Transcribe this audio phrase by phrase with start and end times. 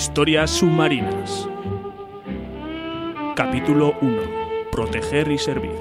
[0.00, 1.46] Historias submarinas.
[3.36, 4.22] Capítulo 1.
[4.72, 5.78] Proteger y servir.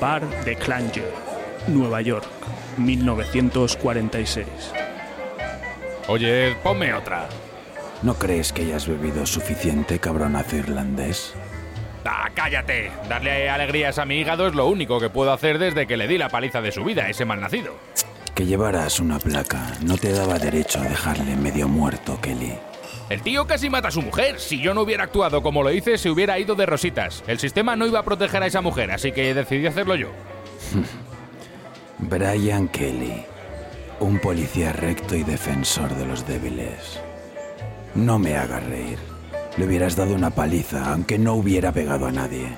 [0.00, 1.12] Bar de Clanger,
[1.68, 2.26] Nueva York,
[2.76, 4.46] 1946.
[6.08, 7.28] Oye, ponme otra.
[8.02, 11.36] ¿No crees que hayas bebido suficiente, cabronazo irlandés?
[12.04, 12.90] Ah, cállate.
[13.08, 16.18] Darle alegrías a mi hígado es lo único que puedo hacer desde que le di
[16.18, 17.74] la paliza de su vida a ese malnacido.
[18.34, 22.54] Que llevaras una placa no te daba derecho a dejarle medio muerto, Kelly.
[23.08, 24.40] El tío casi mata a su mujer.
[24.40, 27.22] Si yo no hubiera actuado como lo hice, se hubiera ido de rositas.
[27.26, 30.08] El sistema no iba a proteger a esa mujer, así que decidí hacerlo yo.
[31.98, 33.22] Brian Kelly,
[34.00, 37.00] un policía recto y defensor de los débiles.
[37.94, 39.13] No me hagas reír.
[39.56, 42.48] Le hubieras dado una paliza, aunque no hubiera pegado a nadie.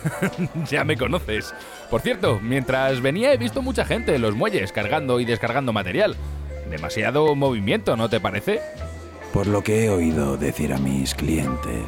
[0.70, 1.54] ya me conoces.
[1.90, 6.16] Por cierto, mientras venía he visto mucha gente en los muelles cargando y descargando material.
[6.70, 8.60] Demasiado movimiento, ¿no te parece?
[9.32, 11.86] Por lo que he oído decir a mis clientes,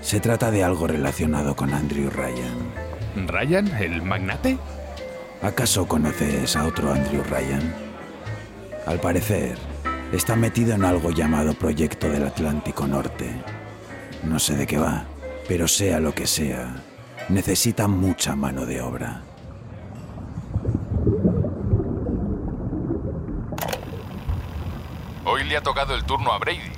[0.00, 3.26] se trata de algo relacionado con Andrew Ryan.
[3.26, 4.58] ¿Ryan, el magnate?
[5.42, 7.74] ¿Acaso conoces a otro Andrew Ryan?
[8.86, 9.58] Al parecer,
[10.12, 13.30] está metido en algo llamado Proyecto del Atlántico Norte.
[14.22, 15.04] No sé de qué va,
[15.48, 16.74] pero sea lo que sea,
[17.28, 19.22] necesita mucha mano de obra.
[25.24, 26.72] Hoy le ha tocado el turno a Brady.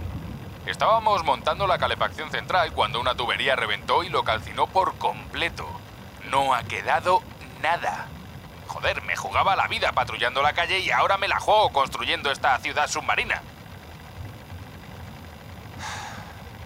[0.66, 5.66] Estábamos montando la calefacción central cuando una tubería reventó y lo calcinó por completo.
[6.30, 7.22] No ha quedado
[7.62, 8.06] nada.
[8.66, 12.58] Joder, me jugaba la vida patrullando la calle y ahora me la juego construyendo esta
[12.58, 13.42] ciudad submarina.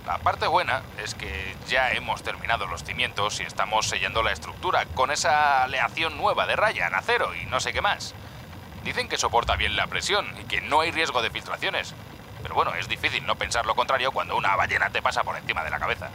[0.07, 4.85] La parte buena es que ya hemos terminado los cimientos y estamos sellando la estructura
[4.95, 8.13] con esa aleación nueva de Ryan, acero y no sé qué más.
[8.83, 11.95] Dicen que soporta bien la presión y que no hay riesgo de filtraciones.
[12.43, 15.63] Pero bueno, es difícil no pensar lo contrario cuando una ballena te pasa por encima
[15.63, 16.11] de la cabeza.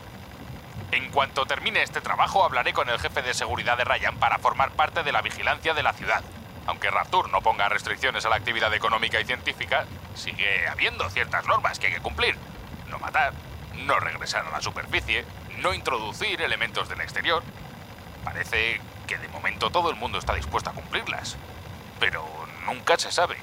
[0.92, 4.72] En cuanto termine este trabajo, hablaré con el jefe de seguridad de Ryan para formar
[4.72, 6.24] parte de la vigilancia de la ciudad.
[6.66, 11.80] Aunque Rapture no ponga restricciones a la actividad económica y científica, sigue habiendo ciertas normas
[11.80, 12.38] que hay que cumplir.
[12.90, 13.34] No matar,
[13.86, 15.26] no regresar a la superficie,
[15.60, 17.44] no introducir elementos del exterior.
[18.24, 21.38] Parece que de momento todo el mundo está dispuesto a cumplirlas.
[22.00, 22.24] Pero
[22.66, 23.38] nunca se sabe.